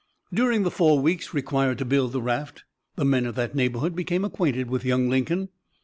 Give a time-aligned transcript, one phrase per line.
[0.33, 2.63] During the four weeks required to build the raft,
[2.95, 5.49] the men of that neighborhood became acquainted with young Lincoln.